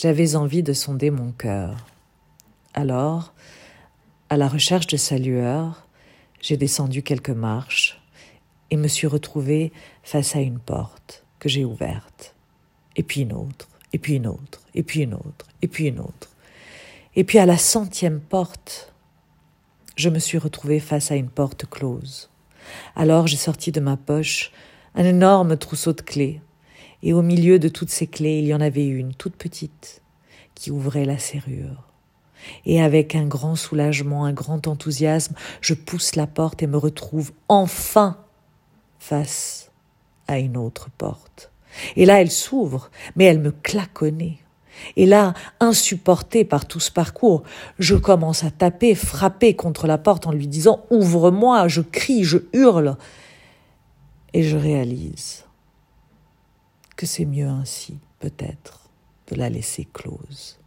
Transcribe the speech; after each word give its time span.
J'avais 0.00 0.36
envie 0.36 0.62
de 0.62 0.74
sonder 0.74 1.10
mon 1.10 1.32
cœur. 1.32 1.74
Alors, 2.72 3.34
à 4.28 4.36
la 4.36 4.46
recherche 4.46 4.86
de 4.86 4.96
sa 4.96 5.18
lueur, 5.18 5.88
j'ai 6.40 6.56
descendu 6.56 7.02
quelques 7.02 7.30
marches 7.30 8.00
et 8.70 8.76
me 8.76 8.86
suis 8.86 9.08
retrouvée 9.08 9.72
face 10.04 10.36
à 10.36 10.38
une 10.38 10.60
porte 10.60 11.24
que 11.40 11.48
j'ai 11.48 11.64
ouverte. 11.64 12.36
Et 12.94 13.02
puis 13.02 13.22
une 13.22 13.32
autre, 13.32 13.68
et 13.92 13.98
puis 13.98 14.14
une 14.14 14.28
autre, 14.28 14.60
et 14.72 14.84
puis 14.84 15.00
une 15.00 15.14
autre, 15.14 15.46
et 15.62 15.66
puis 15.66 15.86
une 15.86 15.98
autre. 15.98 16.30
Et 17.16 17.24
puis 17.24 17.40
à 17.40 17.46
la 17.46 17.58
centième 17.58 18.20
porte, 18.20 18.94
je 19.96 20.10
me 20.10 20.20
suis 20.20 20.38
retrouvée 20.38 20.78
face 20.78 21.10
à 21.10 21.16
une 21.16 21.28
porte 21.28 21.68
close. 21.68 22.30
Alors 22.94 23.26
j'ai 23.26 23.36
sorti 23.36 23.72
de 23.72 23.80
ma 23.80 23.96
poche 23.96 24.52
un 24.94 25.04
énorme 25.04 25.56
trousseau 25.56 25.92
de 25.92 26.02
clés, 26.02 26.40
et 27.02 27.12
au 27.12 27.22
milieu 27.22 27.58
de 27.58 27.68
toutes 27.68 27.90
ces 27.90 28.06
clés, 28.06 28.38
il 28.38 28.46
y 28.46 28.54
en 28.54 28.60
avait 28.60 28.86
une, 28.86 29.14
toute 29.14 29.36
petite, 29.36 30.02
qui 30.54 30.70
ouvrait 30.70 31.04
la 31.04 31.18
serrure. 31.18 31.84
Et 32.66 32.82
avec 32.82 33.14
un 33.14 33.26
grand 33.26 33.56
soulagement, 33.56 34.24
un 34.24 34.32
grand 34.32 34.66
enthousiasme, 34.66 35.34
je 35.60 35.74
pousse 35.74 36.16
la 36.16 36.26
porte 36.26 36.62
et 36.62 36.66
me 36.66 36.76
retrouve 36.76 37.32
enfin 37.48 38.16
face 38.98 39.70
à 40.26 40.38
une 40.38 40.56
autre 40.56 40.88
porte. 40.96 41.52
Et 41.96 42.06
là, 42.06 42.20
elle 42.20 42.30
s'ouvre, 42.30 42.90
mais 43.16 43.24
elle 43.24 43.40
me 43.40 43.52
claconnait. 43.52 44.38
Et 44.96 45.06
là, 45.06 45.34
insupporté 45.60 46.44
par 46.44 46.66
tout 46.66 46.80
ce 46.80 46.90
parcours, 46.90 47.42
je 47.78 47.96
commence 47.96 48.44
à 48.44 48.50
taper, 48.50 48.94
frapper 48.94 49.54
contre 49.54 49.86
la 49.86 49.98
porte 49.98 50.26
en 50.26 50.32
lui 50.32 50.46
disant 50.46 50.84
Ouvre-moi, 50.90 51.68
je 51.68 51.80
crie, 51.80 52.24
je 52.24 52.38
hurle. 52.52 52.96
Et 54.34 54.42
je 54.42 54.56
réalise 54.56 55.47
que 56.98 57.06
c'est 57.06 57.24
mieux 57.24 57.46
ainsi, 57.46 58.00
peut-être, 58.18 58.90
de 59.28 59.36
la 59.36 59.48
laisser 59.48 59.84
close. 59.84 60.58